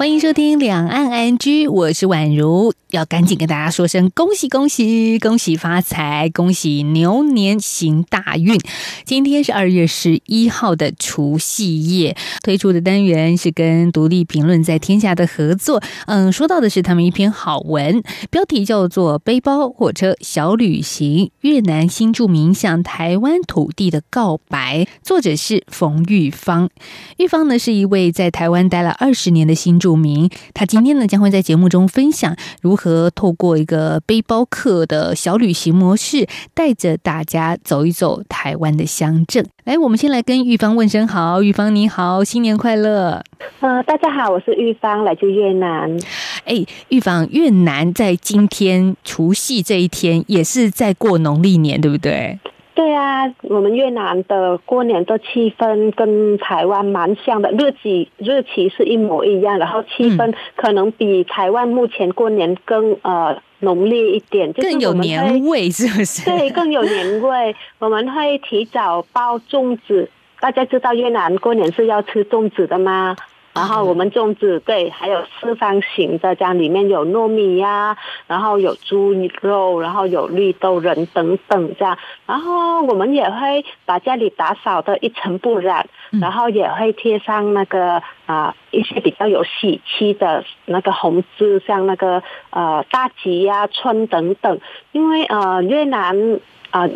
[0.00, 8.58] 欢迎收听《两岸安居》，我是宛如，要赶紧跟大家说声恭喜恭喜，恭喜发财，恭喜牛年行大运。
[9.04, 15.82] 今天是二月十一号的除夕夜，推出的单元是跟独立评论在天下的合作。
[16.06, 26.70] 嗯，说到的是他们一篇好文，标题叫做《背包火车小旅行：越南新住民向台湾土地的告白》，作者是冯玉芳。
[27.18, 29.89] 玉芳呢是一位在台湾待了二十年的新住。
[29.90, 39.44] 著名，他今天呢将会在节目中分享如何透过一个背包客的小旅行模式，带着大家走一走台湾的乡镇。
[39.64, 43.22] 来，我们先来跟玉芳问声好，玉芳你好，新年快乐。
[43.58, 45.98] 呃，大家好，我是玉芳，来自越南。
[46.44, 52.38] 哎，玉芳，越南在今天除夕这一天也是在过农历年，对不对？
[52.80, 66.24] 对啊，我们越南的过年的气氛跟台湾蛮像的，日期日期是一模一样，然后气氛可能比台湾目前过年更呃浓烈一点，更有年味，是不是？
[66.24, 67.54] 对，更有年味。
[67.78, 70.08] 我们会提早包粽子，
[70.40, 73.14] 大家知道越南过年是要吃粽子的吗？
[73.52, 77.96] 然后我们粽子对，还有四方形的，这样里面有糯米呀，
[78.28, 79.12] 然后有猪
[79.42, 81.98] 肉，然后有绿豆仁等等这样。
[82.26, 85.88] 然后我们也会把家里打扫的一尘不染，
[86.20, 94.60] 然后也会贴上那个啊一些比较有喜气的那个红字，像那个呃大吉呀、春等等。
[94.92, 96.38] 因为呃越南
[96.70, 96.88] 啊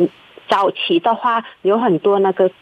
[0.48, 2.52] 早期的话有很多那个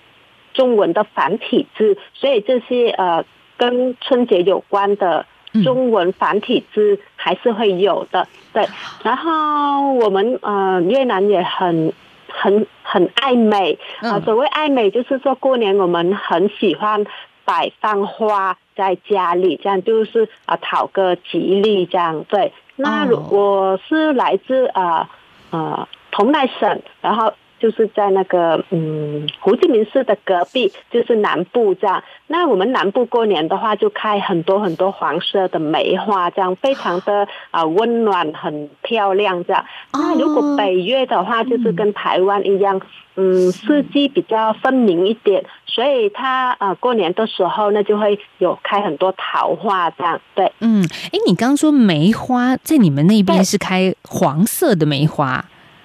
[0.55, 3.23] 中文的繁体字，所以这些呃。
[3.63, 5.25] 跟春节有关的
[5.63, 8.67] 中文繁体字还是会有的，对。
[9.05, 11.93] 然后我们呃越南也很
[12.27, 17.07] 很很爱美啊，所谓爱美就是说过年我们很喜欢
[17.45, 22.25] 摆放花在家里，这样就是啊讨个吉利这样。
[22.29, 25.09] 对，那我是来自啊
[25.51, 27.33] 啊同奈省，然后。
[27.63, 32.03] 就是在那个嗯，胡志明市的隔壁，就是南部这样。
[32.27, 39.65] 那我们南部过年的话，就开很多很多黄色的梅花，这样非常的啊温暖，很漂亮这样。
[39.93, 42.81] 那如果北越的话，就是跟台湾一样，
[43.15, 50.21] 嗯，四季比较分明一点，所以它啊过年的时候，那就会有开很多桃花这样。
[50.35, 55.45] 对，嗯，哎，你刚刚说梅花在你们那边是开黄色的梅花。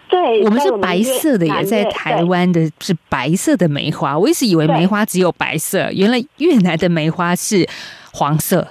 [0.10, 4.18] 对，我们是白色的，也在台湾的是白色的梅花。
[4.18, 7.68] 我一直以为梅花只有白色，原来越南的梅花是
[8.12, 8.68] 黄色。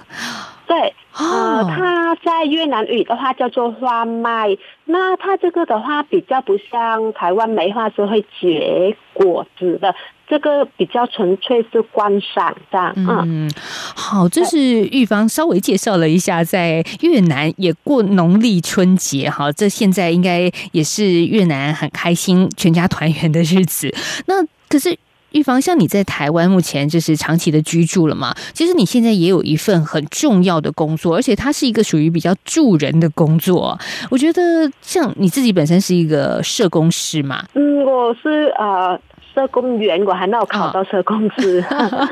[0.67, 4.57] 对，呃，它在越南语的话叫做花麦。
[4.85, 9.93] 那它这个的话比较不像台湾梅花是会结果子的。
[10.29, 13.49] 这个比较纯粹是观赏的，嗯，
[13.95, 23.89] 好，这是玉芳稍微介绍了一下，在越南也过农历春节，哈，这现在应该也是越南很开心、全家团圆的日子。
[24.25, 24.97] 那可是
[25.31, 28.35] 玉芳，像你在台湾目前就是长期的居住了嘛？
[28.53, 33.77] 其实你现在也有一份很重要的工作，而且它是一个属于比较助人的工作。
[34.09, 38.99] 我觉得像你自己本身是一个社工师嘛，嗯，我是呃。
[39.35, 41.63] 社工员，我还没有考到社工师。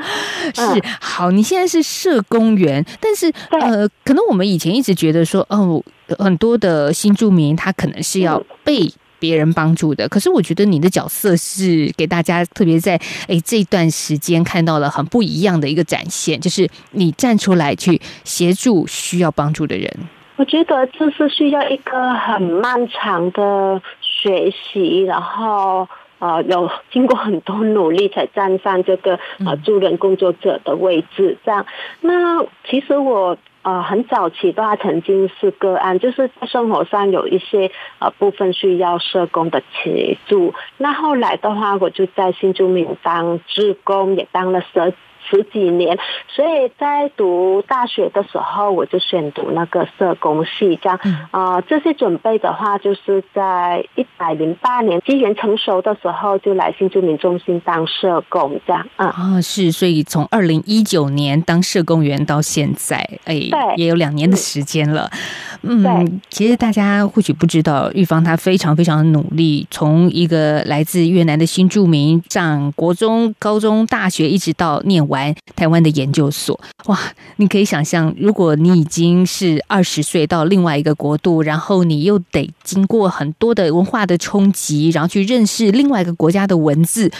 [0.53, 5.81] 是好，你现在是社工员，但是呃，可能我们以前一直觉得说，哦，
[6.19, 8.87] 很多的新住民他可能是要被
[9.25, 10.07] 别人帮助的。
[10.07, 12.95] 可是我觉得你的角色是给大家，特别在
[13.27, 19.89] 哎这段时间看到了很不一样的一个展现，就是你站出来去协助需要帮助的人。
[20.35, 25.87] 我觉得这是需要一个很漫长的学习，然后。
[26.17, 31.37] 啊，有经过很多努力才站上这个啊助人工作者的位置。
[31.45, 31.65] 这样，
[31.99, 40.53] 那其实我啊很早期的话，曾经是个案，就是在生活上有一些呃部分需要社工的协助。
[40.77, 44.93] 那后来的话，我就在新竹民当志工，也当了十。
[45.29, 50.99] 十几年，所以在读大学的时候，我就选读那个社工系，这样
[51.31, 59.07] 啊，这些准备的话，就是在一百零八年机缘成熟的时候，就来新住民中心当社工，这样啊。
[59.07, 65.09] 啊，是，所以从二零一九年当社工员到现在，哎，对，也有两年的时间了。
[65.11, 65.54] 嗯，
[66.29, 76.59] 其实大家或许不知道，玉芳她非常非常努力，从一个来自越南的新住民上国中、高中、大学，一直到念完台湾的研究所。
[76.85, 76.99] 哇，
[77.37, 87.11] 你可以想象，如果你已经是二十岁到另外一个国度，然后你又得经过很多的文化的冲击，然后去认识另外一个国家的文字。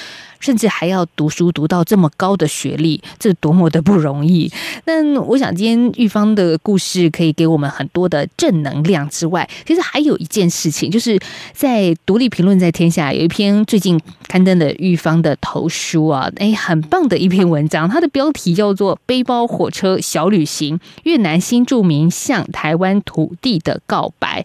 [0.46, 4.52] 甚至还要读书读到这么高的学历，这多么的不容易！
[4.86, 11.20] 那我想今天玉芳的故事可以给我们很多的正能量之外，其实还有一件事情，就是
[11.52, 24.44] 在《独立评论》在天下有一篇最近刊登的玉芳的投书啊，哎，很棒的一篇文章，它的标题叫做《背包火车小旅行：越南新住民向台湾土地的告白》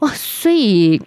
[0.00, 1.00] 哇，所以。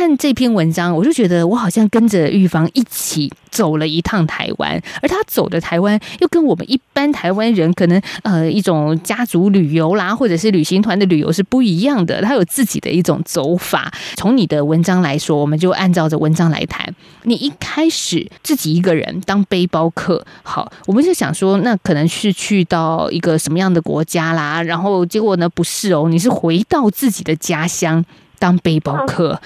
[0.00, 12.22] 看这篇文章，我就觉得我好像跟着玉芳一起走了一趟台湾，而他走的台湾又跟我们一般台湾人可能呃一种家族旅游啦，或者是旅行团的旅游是不一样的。
[12.22, 13.92] 他有自己的一种走法。
[14.16, 16.94] 从你的文章来说，我们就按照着文章来谈。
[17.24, 24.62] 你一开始自己一个人当背包客，好，我们就想说，那可能是去到一个什么样的国家啦？
[24.62, 28.02] 然后结果呢，不是哦，你是回到自己的家乡。
[28.38, 29.38] 当背包客，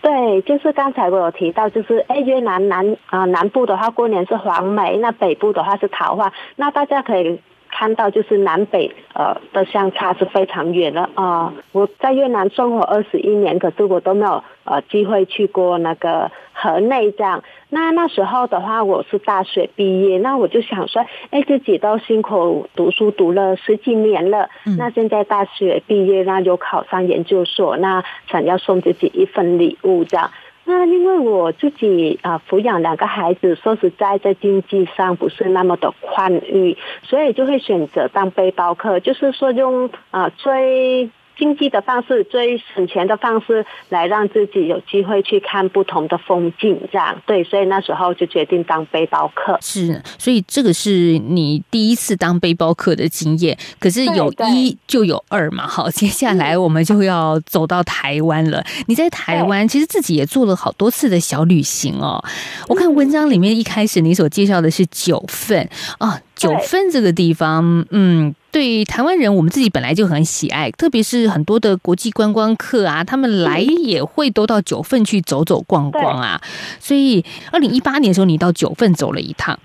[0.00, 7.40] 对，就是刚才我有提到，就是哎，越南南啊南部的话过年是黄梅，那北部的话是桃花，那大家可以。
[7.70, 11.52] 看到就是南北呃的相差是非常远的啊！
[11.72, 17.44] 我在越南生活二十一年，可是我都没有呃机会去过那个河内这样。
[17.70, 30.30] 那那时候的话，我是大学毕业，那我就想说，哎，自己都辛苦读书读了十几年了，那现在大学毕业，那就考上研究所，那想要送自己一份礼物这样。
[30.64, 41.08] 那因为我自己啊抚养两个孩子，说实在在经济上不是那么的宽裕，所以就会选择当背包客，就是说用啊最。
[41.38, 49.56] 经济的方式，最省钱的方式，来让自己有机会去看不同的风景，这样对，所以那时候就决定当背包客。
[49.60, 53.56] 是，所以这个是你第一次当背包客的经验。
[53.78, 58.64] 可是有一就有二嘛，好，接下来我们就要走到台湾了。
[58.86, 62.22] 你在台湾其实自己也做了好多次的小旅行哦。
[62.68, 65.68] 我看文章里面一开始你所介绍的是九份
[65.98, 66.20] 啊。
[66.34, 76.40] 九份这个地方，嗯，对台湾人，我们自己本来就很喜爱，特别是很多的国际观光客啊，他们来也会都到九份去走走逛逛啊。
[76.80, 79.58] 所以，二零一八年的时候，你到九份走了一趟。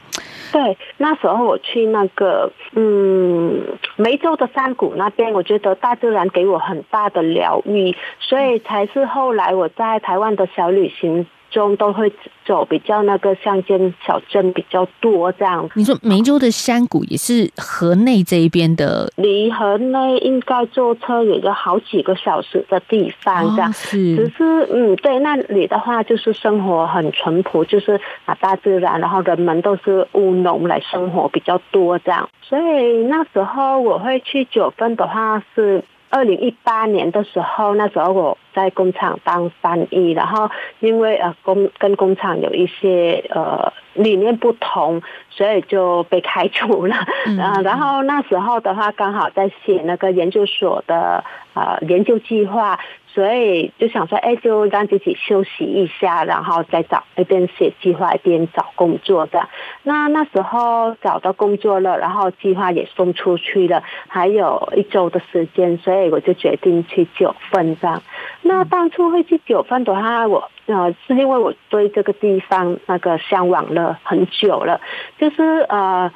[0.52, 3.64] 对，那时候我去那个，嗯，
[3.96, 11.26] 梅州的山谷那边，我觉得大自然给我很大的疗愈，所以才是后来我在台湾的小旅行。
[11.54, 12.12] 中都会
[12.44, 15.70] 走比较那个乡间小镇比较多这样。
[15.76, 23.72] 你说梅州的山谷也是河内这一边的，离河内应该坐车也就好几个小时的地方这样。
[23.72, 32.28] 是，只是嗯，对那里的话就是生活很淳朴，就是啊大自然，然后人们都是务农来生活比较多这样。
[32.42, 35.84] 所以那时候我会去九份的话是。
[36.14, 45.02] 二零一八年的时候，那时候我在工厂当翻译，然后因为呃工跟工厂有一些呃理念不同，
[45.32, 46.96] 所以就被开除了。
[47.26, 51.24] 嗯，然后那时候的话，刚好在写那个研究所的
[51.56, 52.80] 呃研究计划。
[53.14, 59.48] 所以就想说，哎，就让自己休息一下，然后再找一边写计划一边找工作的。
[59.84, 68.02] 那那时候找到工作了，然后计划也送出去了，还有一周的时间，所以我就决定去九份这样。
[68.42, 74.82] 那当初会去九份的话，我呃是因为我对这个地方那个向往了很久了，
[75.18, 76.12] 就是呃。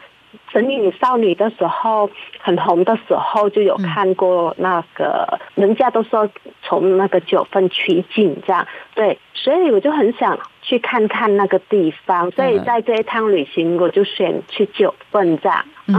[0.52, 2.10] 神隐少女的时候
[2.40, 6.30] 很红的时候，就有看过那个，人家都说
[6.62, 15.64] 从那个九份取景这样，对，所以我就很想去看看那个地方，所以在这一趟旅行，我就选去九份这样。
[15.86, 15.96] 嗯，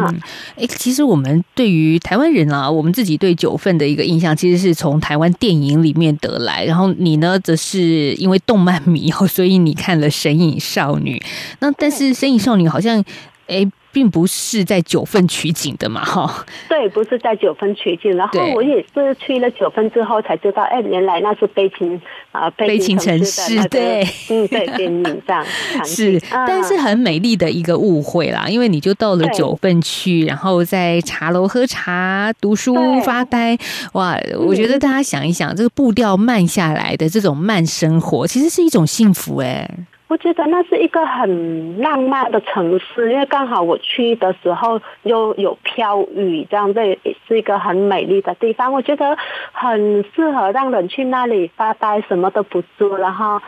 [0.56, 6.64] 哎，其实我们对于台湾人啊，我们自己对九份的一个印象，其实是从台湾电影里面得来。
[6.66, 11.16] 然后你呢，则是因为动漫迷哦， 所以你看了《神隐少女》。
[11.60, 13.02] 那但是《神隐少女》好像，
[13.46, 13.66] 哎。
[13.92, 16.46] 并不是在九份取景的嘛，哈。
[16.68, 18.16] 对，不是在九份取景。
[18.16, 22.00] 然后我也是去了九份之后才知道，哎，原来那是悲情
[22.32, 25.44] 啊，悲情城市，对，嗯，对，电影这样
[25.84, 28.46] 是，但是很美丽的一个误会啦。
[28.48, 33.58] 因为你就到了九份去，然后在茶楼喝茶、读书、发呆，
[33.92, 34.18] 哇！
[34.38, 39.68] 我觉得大家想一想，这个步调慢下来的这种慢生活，其实是一种幸福，哎。
[40.08, 48.72] 我觉得那是一个很浪漫的城市，因为刚好我去的时候又有飘雨，这样这也是一个很美丽的地方。
[48.72, 49.16] 我觉得
[49.52, 53.40] 很适合让人去那里发呆，什么都不做，然后。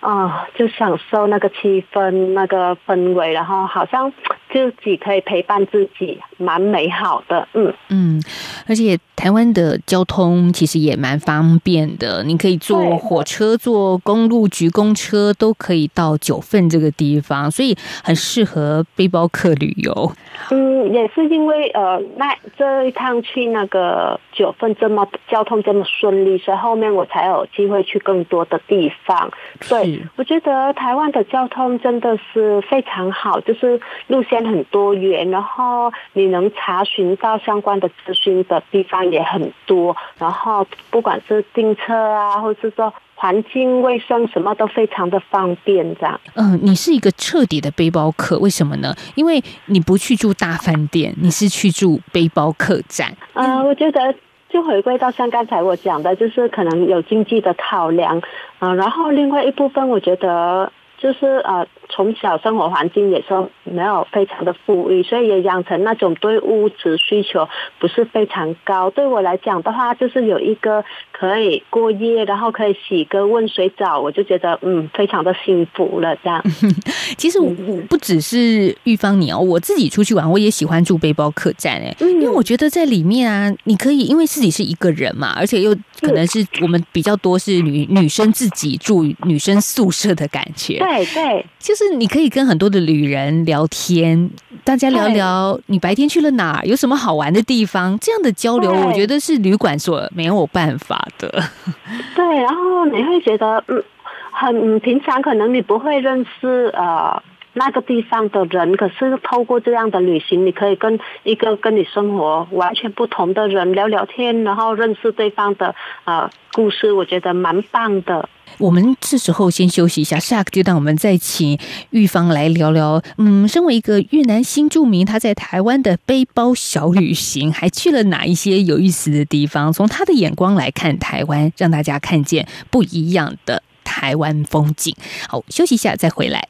[0.00, 4.12] 啊，就享受那个气氛、那个氛围，然后好像
[4.54, 7.48] 自己可以陪伴自己，蛮美好的。
[7.54, 8.22] 嗯嗯，
[8.68, 20.12] 而且台湾的交通其实也蛮方便的，你可以坐火车、坐公路局公车都可以到九份这个地方，所以很适合背包客旅游。
[20.52, 29.28] 嗯，也是因为呃，那这一趟去那个九份这么交通这么顺利，所以后面我才有机会去更多的地方。
[29.68, 30.00] 对。
[30.16, 46.20] 我觉得台湾的交通真的是非常好，就是路线很多元，然后你能查询到相关的资讯的地方也很多，然后不管是订车啊，或是说环境卫生什么都非常的方便，这样。
[46.34, 48.94] 嗯，你是一个彻底的背包客，为什么呢？
[49.14, 53.14] 因为你不去住大饭店，你是去住背包客栈。
[53.34, 54.14] 嗯，我觉得。
[54.50, 58.22] 就回归到像刚才我讲的，就是可能有经济的考量，
[58.60, 61.66] 啊，然后另外一部分，我觉得就是呃。
[61.94, 63.28] 从小生活环境也是
[63.62, 67.48] 没有非常的富裕，所以也养成那种对物质需求
[67.78, 68.90] 不是非常高。
[68.90, 76.16] 对我来讲的话，就是有一个可以过夜，然后可以洗个温水澡，我就觉得嗯，非常的幸福了。
[76.16, 76.42] 这样，
[77.16, 77.48] 其实我
[77.88, 91.46] 不只是玉芳你哦，我自己出去玩，我也喜欢住背包客栈哎，因为我觉得在里面啊，你可以因为自己是一个人嘛，而且又可能是我们比较多是女女生自己住女生宿舍的感觉，对对。
[91.58, 94.30] 就是你可以跟很多的旅人聊天，
[94.64, 101.28] 大家聊聊你白天去了哪，有什么好玩的地方，这样的交流，我觉得是旅馆所没有办法的。
[102.14, 103.82] 对，然后你会觉得，嗯，
[104.30, 107.22] 很平常，可能你不会认识呃
[107.52, 115.74] 那个地方的人，可是透过这样的旅行，你可以跟一个跟你生活完全不同的人聊聊天，然后认识对方的
[116.04, 118.28] 呃故事，我觉得蛮棒的。
[118.58, 121.58] 我们这时候先休息一下，下个阶段我们再请
[121.90, 123.02] 玉芳来聊聊。
[123.18, 129.72] 嗯，身为一个越南新住民，他在台湾的背包小旅行，还去了哪一些有意思的地方？
[129.72, 134.94] 从他的眼光来看台湾，让大家看见不一样的台湾风景。
[135.28, 136.48] 好，休息一下再回来。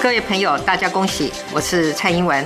[0.00, 1.32] 各位朋友，大家恭喜！
[1.52, 2.44] 我是蔡英文，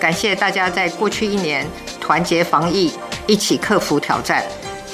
[0.00, 1.64] 感谢大家在过去一年
[2.00, 2.90] 团结防疫，
[3.26, 4.44] 一起克服挑战。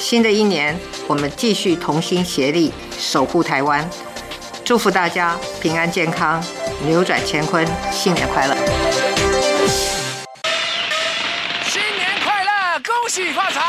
[0.02, 3.88] 新的一年，我们继续同心协力守护台湾，
[4.64, 6.42] 祝福大家平安健康，
[6.84, 8.56] 扭转乾坤，新年快乐！
[11.64, 13.60] 新年快乐，恭喜发财！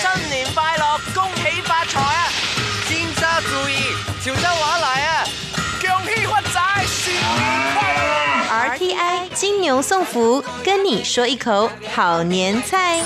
[0.00, 2.32] 新年快乐，恭喜发财啊！
[2.88, 3.46] 尖沙咀
[4.24, 5.24] 潮州话来啊！
[5.82, 7.22] 恭喜发财，新年
[7.74, 8.08] 快乐
[8.78, 13.02] ！RTI 金牛送福，跟你说一口好年菜。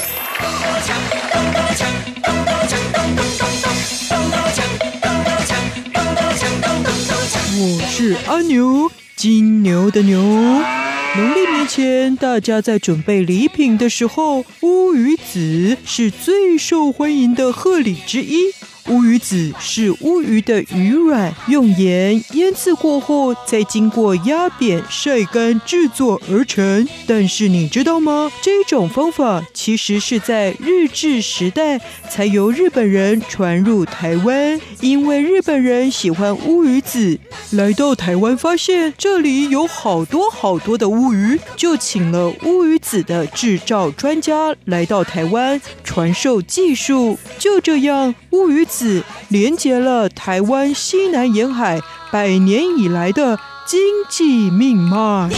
[7.62, 10.22] 我是阿牛，金牛的牛。
[10.22, 18.54] 农历年前，大家在准备礼品的时候，乌鱼子是最受欢迎的贺礼之一。
[18.90, 26.88] 乌鱼子是乌鱼的鱼卵，用盐腌制过后，再经过压扁、晒干制作而成。
[27.06, 28.32] 但是你知道吗？
[28.42, 37.16] 这种方法其实是在日治时代才由日本人传入台湾，因为日本人喜欢乌鱼子，
[37.52, 47.16] 来到台湾发现这里有好多好多的乌鱼，就请了乌鱼子的制造专家来到台湾传授技术。
[47.38, 48.79] 就这样，乌鱼子。
[49.28, 55.30] 连接了台湾西南沿海百年以来的经济命脉。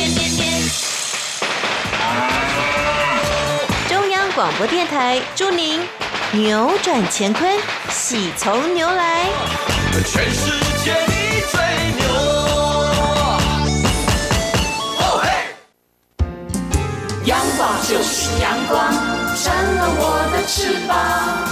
[3.88, 5.80] 中央广播电台祝您
[6.32, 7.58] 扭转乾坤，
[7.90, 9.26] 喜从牛来。
[10.06, 10.50] 全世
[10.82, 11.12] 界你
[11.50, 11.61] 最
[11.99, 12.02] 牛！
[17.26, 18.92] 阳光就是阳光。
[19.34, 20.56] 扇了我的翅
[20.87, 21.51] 膀，阳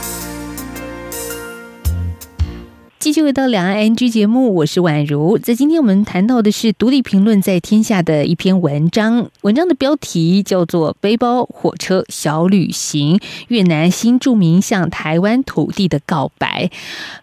[3.01, 5.35] 继续回到两岸 NG 节目，我是宛如。
[5.39, 16.65] 在今天我们谈到的是独立评论在天下的一篇文章，文章的标题叫做《背包火车小旅行：越南新著名向台湾土地的告白》。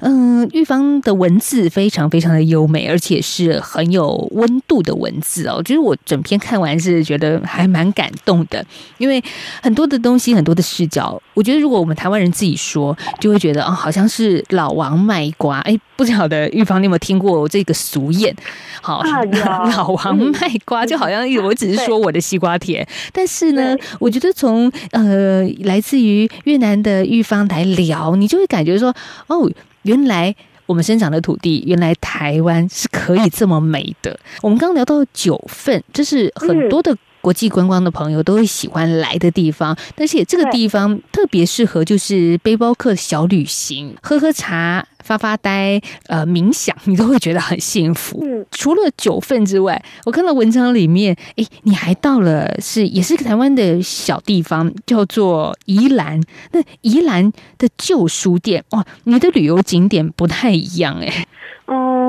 [0.00, 5.62] 嗯，玉芳的文字非常非常的优美，而且是很有温度的文字哦。
[5.62, 8.66] 就是我整篇看完是觉得还蛮感动的，
[8.98, 9.22] 因为
[9.62, 15.62] 很多的东西，很多的视角，我觉得如果我们台湾人自己说，就会觉得哦，好像是老王卖瓜。
[15.68, 18.34] 哎，不晓得玉芳，你有没有听过这个俗谚？
[18.80, 19.02] 好，
[19.76, 28.94] 老王卖瓜，就好像我只是说我的西瓜甜，但是呢，我觉得从呃来自于越南的玉芳来聊，你就会感觉说，
[29.26, 29.50] 哦，
[29.82, 30.34] 原来
[30.64, 34.18] 我们生长的土地，原来台湾是可以这么美的。
[34.40, 36.96] 我们刚聊到九份，这是很多的。
[37.20, 48.20] 国际观光的朋友都会喜欢来的地方，但是这个地方特别适合就是背包客小旅行，喝喝茶、发发呆、呃冥想，你都会觉得很幸福。
[48.22, 56.20] 嗯，除了九份之外，我看到文章里面，哎，你还到了是也是台湾的小地方，叫做宜兰。
[56.52, 61.26] 那宜兰的旧书店，哇，你的旅游景点不太一样哎。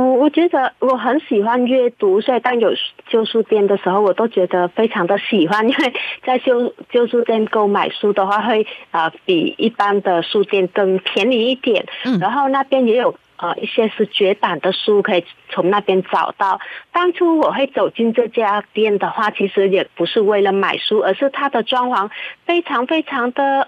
[0.09, 2.71] 嗯，我觉得我很喜欢阅读，所以当有
[3.07, 5.67] 旧书店的时候，我都觉得非常的喜欢。
[5.69, 11.85] 因为在旧旧书店购买书的话，会啊比一般的书店更便宜一点。
[12.05, 16.59] 嗯，然后那边也有呃一些是绝版的书，可以从那边找到。
[16.91, 22.09] 当初我会走进这家店的话，其实也不是为了买书，而是它的装潢
[22.45, 23.67] 非常非常的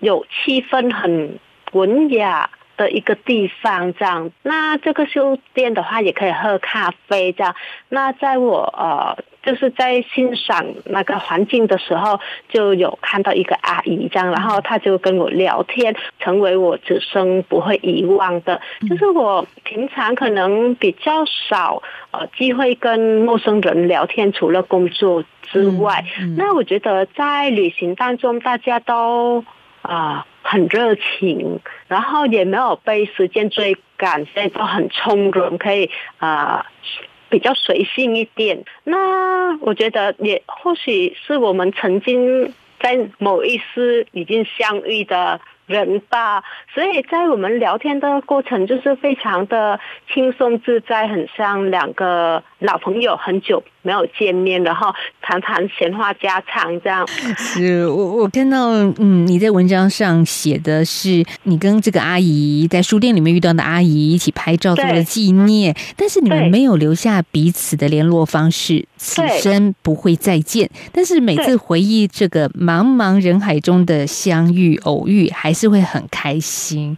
[0.00, 1.38] 有气氛，很
[1.72, 2.50] 文雅。
[2.78, 4.30] 的一个地方，这样。
[4.42, 7.54] 那这个书店的话，也可以喝咖啡，这样。
[7.90, 18.60] 那在我呃，就是在欣赏那个环境的时候，就有看到一个阿姨，这样，然后她就跟我聊天，成为我此生不会遗忘的。
[18.88, 21.82] 就是我平常可能比较少
[22.12, 26.04] 呃机会跟陌生人聊天，除了工作之外，
[26.36, 29.44] 那我觉得在旅行当中，大家都
[29.82, 30.24] 啊。
[30.42, 36.66] 很热情，然后也没有被时间追赶，所以都很从容，可以啊
[37.28, 38.64] 比较随性一点。
[38.84, 45.40] 那我觉得也或许是我们曾经在某一世已经相遇的。
[45.68, 46.42] 人吧，
[46.72, 49.78] 所以在我们聊天的过程就是非常的
[50.10, 57.06] 轻松自在，很像两个老朋友，很久没有见面，然后谈谈闲话家常这样。
[57.36, 70.68] 是我我看到，嗯，你在文章上写的是你跟这个阿姨在书店里面遇到的阿姨一起拍照做了纪念，但是你们没有留下彼此的联络方式，此生不会再见。
[70.92, 76.96] 但是每次回忆这个茫茫人海中的相遇偶遇，还是会很开心，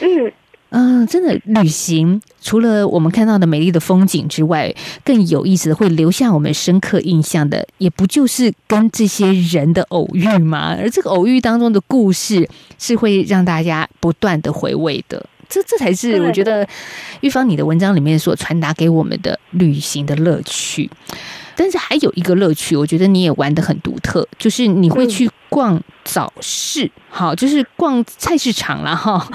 [0.00, 0.32] 嗯
[0.70, 4.72] 嗯，真的旅行除了我们看到的美丽的风景之外，
[5.04, 10.76] 更有意思的会留下我们深刻印象的，也不就是跟这些人的偶遇吗？
[10.78, 15.26] 而这个偶遇当中的故事，是会让大家不断的回味的。
[15.48, 16.64] 这这才是我觉得
[17.22, 20.88] 玉芳你的文章里面所传达给我们的旅行的乐趣。
[21.56, 29.28] 但是还有一个乐趣，我觉得你也玩的很独特，就是你会去逛早市，好，就是逛菜市场了哈。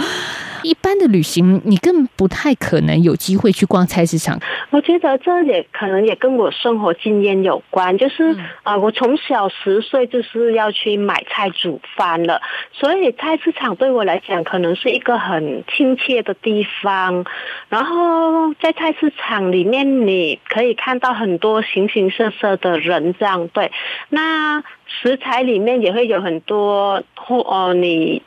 [0.65, 4.39] 一般的旅行，你更不太可能有机会去逛菜市场。
[4.71, 12.41] 我觉得这也可能也跟我生活经验有关，就是啊，我从小十岁就是要去买菜煮饭了，
[12.73, 17.23] 所以菜市场对我来讲可能是一个很亲切的地方。
[17.69, 23.71] 然后在菜市场里面，你可以看到很多形形色色的人，这样对。
[24.09, 28.23] 那食材里面也会有很多或哦你。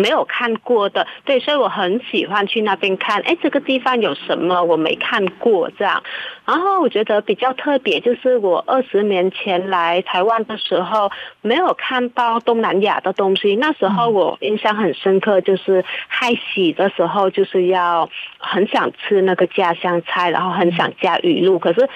[0.00, 3.20] 没有看过的，对，所以我很喜欢去那边看。
[3.20, 6.02] 哎，这个地方有什么我没看过这样。
[6.46, 11.10] 然后我觉得比较特别，就是我二十年前来台湾的时候，
[11.42, 13.56] 没有看到东南亚的东西。
[13.56, 18.08] 那时候我印象很深刻，就是嗨喜的时候，就是要
[18.38, 21.88] 很想吃那个家乡菜，然后很想加鱼露，可是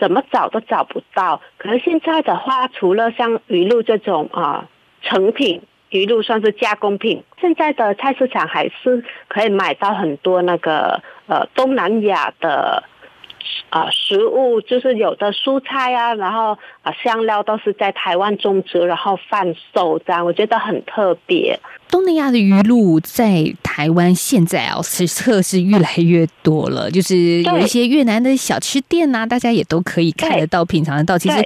[0.00, 1.40] 怎么找都找不到。
[1.58, 4.66] 可是现在的话，除了像鱼露这种啊
[5.00, 5.62] 成品。
[5.92, 12.82] 鱼露算是加工品，现在的菜市场还是可以买到很多那个呃东南亚的
[13.68, 21.60] 啊食物，就是有的蔬菜啊，然后啊香料都是在台湾种植，然后贩售这样，我觉得很特别。
[21.92, 31.18] 东南亚的鱼露在台湾现在啊，此刻是越来越多了，就是有一些越南的小吃店呐，大家也都可以看得到、品尝得到。
[31.18, 31.36] 其实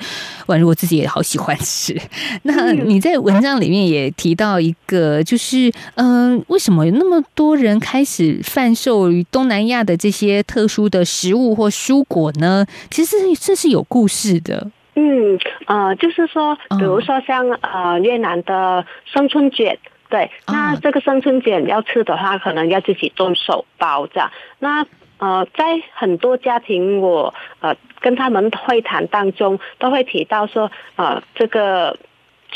[0.47, 2.01] 宛如我自己也好喜欢吃。
[2.45, 12.65] 那你在文章里面也提到一个，就是嗯，为什么有那么多人开始贩售于东南亚的这些特殊的食物或蔬果呢？
[12.89, 14.71] 其实这是有故事的。
[14.95, 19.77] 嗯，呃，就是说，比如说像呃越南的生春卷，
[20.09, 24.31] 对，那这个生春卷要吃的话，可能要自己动手包这样。
[24.59, 24.87] 那
[25.19, 31.97] 呃，在很多家庭，我呃跟他们会谈当中，都会提到说，呃，这个。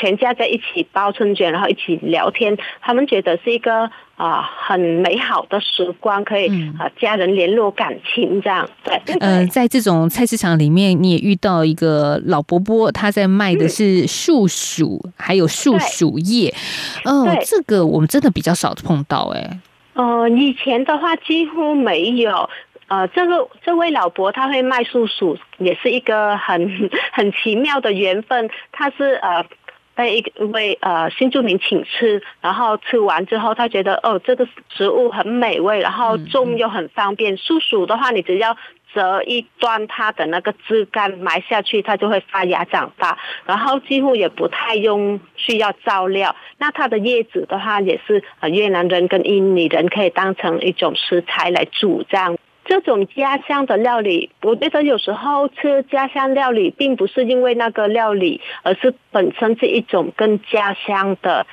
[0.00, 8.66] 全家在一起包春卷，然后一起聊天，他们觉得是一个啊很美好的时光，可以啊家人联络感情这样。
[8.82, 16.54] 对，嗯，在这种菜市场里面，你也遇到一个老伯伯，他在卖的是树薯，还有树薯叶。
[17.04, 19.60] 哦，这个我们真的比较少碰到哎。
[19.92, 22.48] 呃，以前的话几乎没有。
[22.88, 28.50] 呃，这个这位老伯他会卖树薯，也是一个很 很奇妙的缘分。
[28.72, 29.44] 他是呃。
[30.00, 37.36] 被一位呃新住民请吃，然后吃完之后，他觉得哦这个食物很美味，然后种又很方便。
[37.36, 38.56] 树薯的话，你只要
[38.94, 46.34] 折一端它的那个枝干埋下去，它就会发芽长大，然后几乎也不太用需要照料。
[46.56, 52.38] 那它的叶子的话，也是呃越南人跟印尼人可以当成一种食材来煮这样。
[52.70, 61.48] 这种家乡的料理，我觉得有时候吃家乡料理，并不是因为那个料理，而是本身这一种跟家乡的。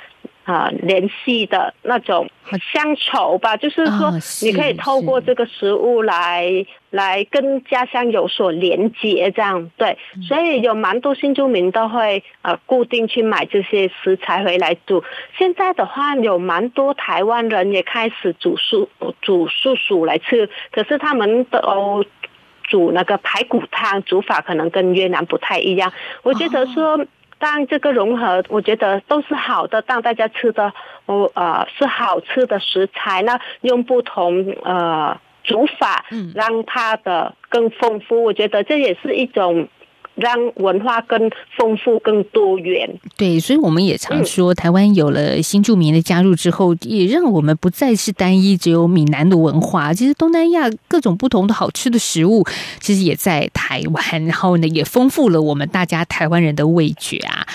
[0.48, 2.30] 啊，联系的那种
[2.72, 9.98] 乡愁吧，就是说，你可以透过这个食物来来跟家乡有所连接，这样对。
[10.26, 15.04] 所以有蛮多新住民都会呃固定去买这些食材回来煮。
[15.38, 18.90] 现在的话，有蛮多台湾人也开始煮素
[19.22, 22.06] 煮素薯来吃，可是他们都
[22.64, 25.92] 煮那个排骨汤，煮法可能跟越南不太一样。
[26.24, 27.06] 我觉得说。
[27.40, 30.74] 但这个融合，我觉得都是好的，让大家吃的，
[31.06, 39.68] 哦呃是好吃的食材，那用不同呃煮法，让它的更丰富，我觉得这也是一种。
[40.18, 43.00] 让文化更丰富、更多元。
[43.16, 49.94] 对，所以我们也常说，台湾有了新住民的加入之后，也让我们不再是单一只有闽南的文化。
[49.94, 52.44] 其实东南亚各种不同的好吃的食物，
[52.80, 54.26] 其实也在台湾。
[54.26, 57.46] 然后呢，也丰富了我们大家台湾人的味觉啊。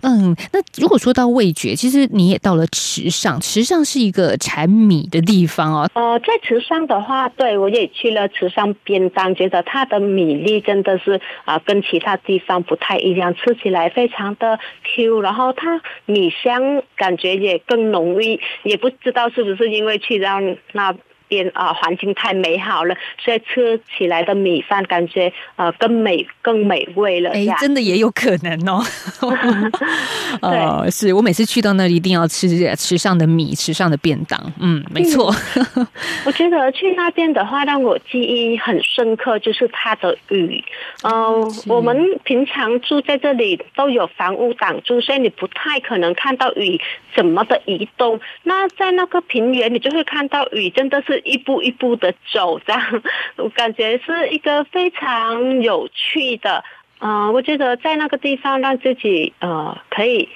[0.00, 5.90] 嗯，那如果说到味觉，其实你也到了池上，池上是一个产米的地方哦。
[5.92, 12.05] 呃，在池上的话，对我也去了池上边当，觉得它的米粒真的是啊，跟其他。
[12.06, 20.40] 它地方不太一样，吃起来非常的 Q，然后它米香感觉也更浓郁，也不知道是不是因为去到
[20.70, 20.94] 那。
[21.28, 27.30] 边啊，环境太美好了，所以吃起来的米饭感觉呃更美更美味了。
[27.30, 28.82] 哎，真的也有可能哦。
[30.40, 34.40] 对，是我每次去到那里一定要吃吃上的米，吃上的便当。
[34.60, 35.34] 嗯，没错。
[36.24, 40.62] 我觉得去那边的话，让我记忆很深刻，就是它的雨。
[41.02, 46.80] 嗯，我们平常住在这里都有房屋挡住，所以你不太可能看到雨
[47.14, 48.20] 怎么的移动。
[48.42, 51.15] 那在那个平原，你就会看到雨真的是。
[51.24, 53.02] 一步一步的走，这样
[53.36, 56.64] 我感觉是一个非常有趣的。
[56.98, 60.28] 嗯，我觉得在那个地方让自己呃可以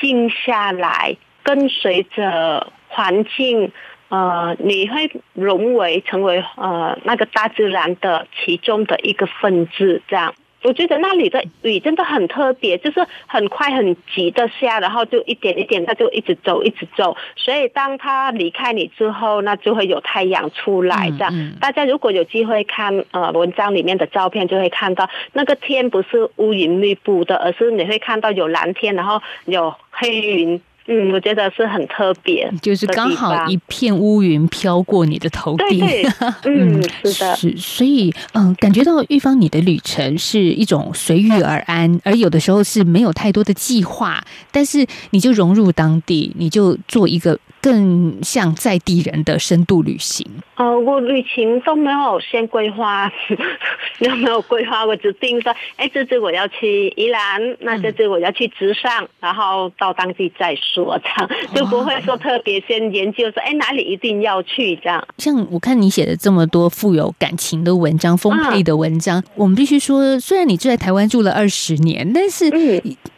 [0.00, 3.70] 静下来，跟随着环境，
[4.08, 10.34] 呃，你会融为成为呃那个大自然的其中的一个分子，这样。
[10.66, 17.16] 我觉得那里的雨真的很特别，就是很快很急的下，然后就一点一点，它就一直走，一直走。
[17.36, 21.32] 所以当它离开你之后，那就会有太阳出来的。
[21.60, 30.60] 大家如果有机会看呃文章里面的照片，就会看到那个天不是乌云密布的，而是你会看到有蓝天，然后有黑云。
[30.86, 35.84] 嗯，我觉得是很特别，就是刚好一片乌云飘过你的头顶。
[36.44, 47.38] 嗯，是的，是所以嗯，感觉到玉芳你的旅程是一种随遇而安，而有的时候是没有太多的计划，但是你就融入当地，你就做一个。
[47.66, 50.24] 更像在地人的深度旅行。
[50.54, 53.10] 呃，我旅行都没有先规划，
[53.98, 54.86] 有没有规划？
[54.86, 65.04] 我只定说，哎，这次我要去宜兰，那这次我要去直上，然后到当地再说，这样就不会说特别先研究说，哎，哪里一定要去这样。
[65.18, 72.48] 像我看你写的这么多富有感情的文章、丰沛的文章，我们必须说，虽然你住在台湾住了二十年，但是。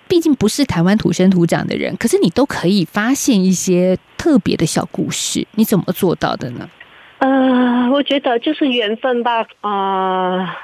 [0.09, 6.69] 毕竟不是台湾土生土长的人，可是你都可以发现一些特别的小故事，你怎么做到的呢？
[7.21, 10.59] 呃，我觉得就是缘分吧，啊。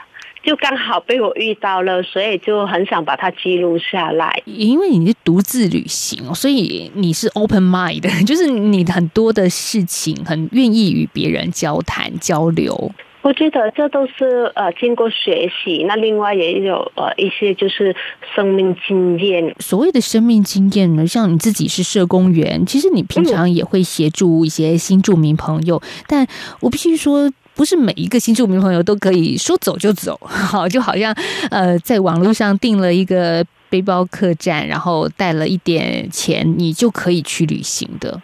[0.45, 4.43] 就刚好被我遇到了，所以就很想把它记录下来。
[4.45, 12.93] 因为你是独自旅行，所以你是 open mind 的， 就是你很多的事情很愿意与别人交谈交流。
[13.25, 17.97] 我觉得这都是呃经过学习，那另外也有呃一些就是
[18.37, 19.55] 生命经验。
[19.59, 26.27] 所谓的生命经验呢，像你自己是社工员，其实你平常也会协助一些新住民朋友，但
[26.61, 27.33] 我必须说。
[27.57, 31.15] 不是每一个新住民朋友都可以说走就走，好，就好像
[31.53, 38.21] 呃，在网络上订了一个背包客栈，然后带了一点钱，你就可以去旅行的。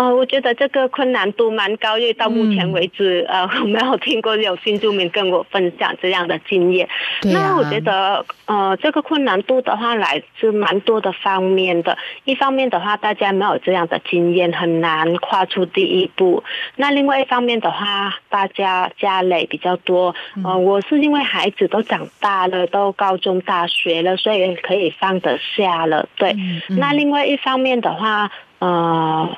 [0.00, 6.88] 哦，我觉得这个困难度蛮高，因为到目前为止，呃，我没有听过有新住民跟我分享这样的经验。
[7.24, 11.98] 那我觉得，呃，这个困难度的话，来自蛮多的方面的。
[12.24, 16.42] 一方面的话，大家没有这样的经验，很难跨出第一步。
[16.76, 20.14] 那另外一方面的话，大家家累比较多。
[20.42, 26.08] 呃，我是因为孩子都长大了，都高中、大学了，所以可以放得下了。
[26.16, 26.34] 对。
[26.70, 29.28] 那另外一方面的话，呃。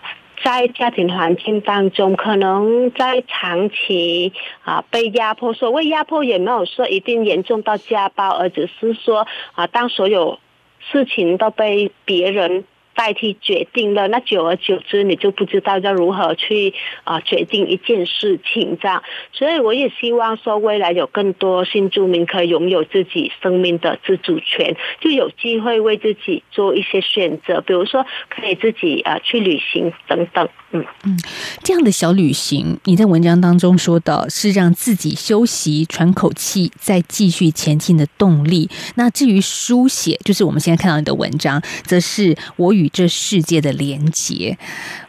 [0.44, 4.32] 在家庭环境当中，可能在长期
[4.64, 10.38] 啊被压迫，所谓压迫也没有说一定严重到家暴，而只是说啊，当所有
[10.80, 12.64] 事情都被别人。
[12.94, 16.74] 代替决定了，那久而久之，你就不知道要如何去
[17.04, 19.02] 啊决定一件事情这样。
[19.32, 30.48] 所以我也希望说，未来有更多新住民可以拥有自己生命的自主权，就有机会为自己做一些选择，比如说可以自己啊去旅行等等。
[30.74, 31.18] 嗯嗯，
[31.62, 38.70] 这样的小旅行，你在文章当中说的是让自己休息、喘口气，再继续前进的动力。
[38.94, 44.56] 那至于书写，就是我们现在看到你的文章，则是我与这世界的连结。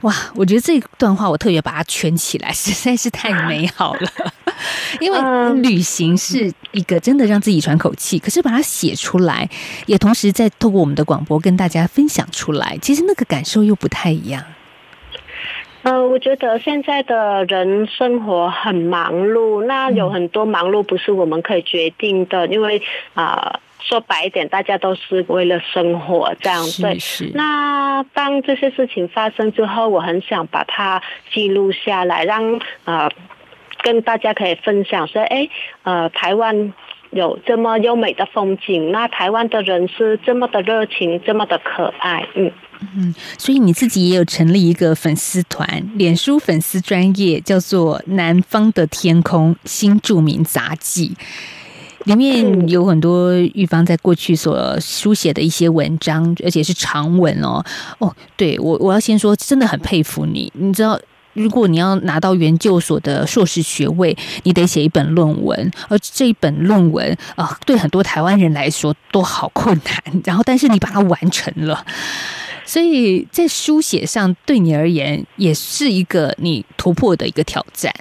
[0.01, 4.09] 哇，我觉得这段话我特别把它圈起来， 实在是太美好了。
[5.01, 5.19] 因为
[5.61, 9.49] 旅行是一个真的让自己喘口气，可是把它写出来，
[9.87, 14.43] 也同时在透过我们的广播跟大家分享出来，其实那个感受又不太一样。
[15.81, 22.81] 呃，我觉得现在的人生活很忙碌，那有很多忙碌不是我们可以决定的，因为
[23.15, 26.97] 啊，说白一点，大家都是为了生活这样对。
[27.33, 31.01] 那当这些事情发生之后，我很想把它
[31.33, 33.09] 记录下来，让啊
[33.81, 35.49] 跟大家可以分享说，哎，
[35.83, 36.73] 呃，台湾
[37.11, 42.51] 有这么优美的风景，那台湾的人是这么的热情，这么的可爱，嗯。
[42.97, 45.65] 嗯，所以你自己也有成立一个粉丝团，
[45.95, 51.15] 脸书粉丝专业叫做《南方的天空新著名杂记》，
[52.05, 57.63] 里面有很多玉芳在过去所书写的一些文章，而且是长文哦。
[57.99, 60.51] 哦，对我我要先说，真的很佩服你。
[60.55, 60.99] 你知道，
[61.33, 70.21] 如果你要拿到研究所的硕士学位，你得写一本论文，而这一本论文啊，对很多台湾人来说都好困难。
[70.25, 71.85] 然后，但是你把它完成了。
[72.65, 77.93] 所以在书写上，对你而言也是一个你突破的一个挑战。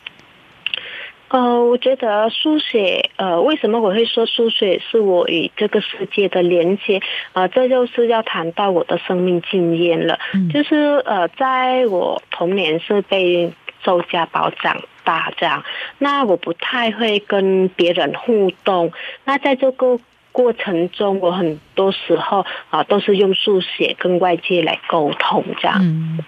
[1.33, 7.01] 呃，我觉得书写，呃，为什么我会说书写是我与这个世界的连接？
[7.33, 10.19] 啊，这就是要谈到我的生命经验了。
[10.53, 13.51] 就是呃，在我童年是被
[13.83, 15.65] 周家宝长大这样，
[15.97, 18.93] 那我不太会跟别人互动。
[19.25, 19.99] 那在这个
[20.33, 25.79] 过程中，我很多时候啊都是用书写跟外界来沟通，这样。
[25.81, 26.19] 嗯，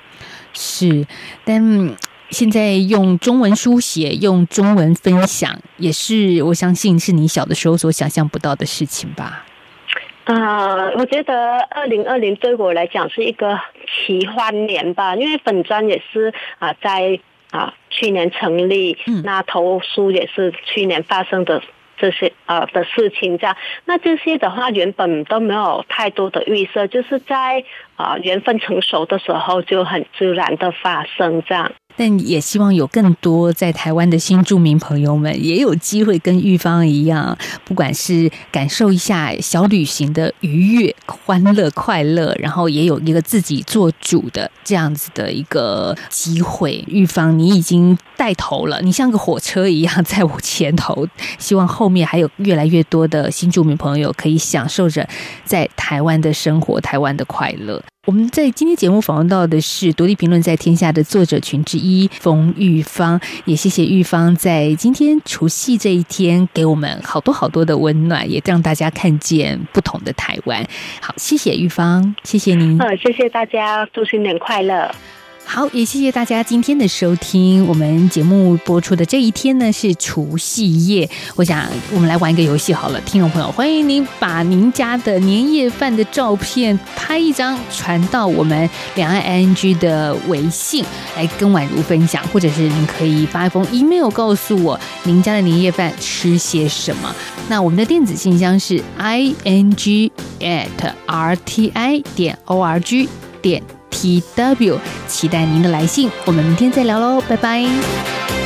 [0.54, 1.06] 是，
[1.44, 1.62] 但
[2.34, 9.44] 现在用中文书写、用中文分享，也是我相信是你小的时候所想象不到的事情吧？
[10.24, 17.20] 啊，我觉得二零二零对我来讲是一个奇幻年吧，因为粉砖也是啊在
[17.52, 21.62] 啊去年成立，那投书也是去年发生的。
[21.96, 31.70] 这些呃的事情，这样，那这些的话原本都没有太多的预设，就是在啊缘分成熟的时候就很自然的发生这样。
[31.96, 46.84] 但也希望有更多在台湾的新住民朋友们也有机会跟玉芳一样，不管是感受一下小旅行的愉悦、欢乐、快乐，然后也有一个自己做主的这样子的一个机会。
[46.88, 51.06] 玉芳，你已经带头了，你像个火车一样在我前头，
[51.38, 55.08] 希望后面还有越来越多的新住民朋友可以享受着
[55.44, 57.82] 在台湾的生活、台湾的快乐。
[58.04, 70.62] 我们在今天节目访问到的是独立评论在天下的作者群之一冯玉芳，也谢谢玉芳在今天除夕这一天给我们好多好多的温暖，也让大家看见不同的台湾。
[71.00, 72.78] 好，谢谢玉芳，谢谢您。
[72.78, 74.94] 呃，谢谢大家，祝新年快乐。
[75.46, 77.64] 好，也谢谢大家今天的收听。
[77.68, 90.84] 我们节目播出的这一天呢是除夕夜，我想我们来玩一个游戏好了，听众朋友，欢迎您把您家的年夜饭的照片拍一张传到我们两岸 ING 的微信
[91.16, 97.14] 来跟宛如分享，或者是您可以发一封 email 告诉我您家的年夜饭吃些什么。
[97.48, 100.66] 那我们的电子信箱是 i n g at
[101.06, 103.08] r t i 点 o r g
[103.40, 103.62] 点。
[103.94, 108.43] T W，期待您的来信，我们明天再聊喽，拜拜。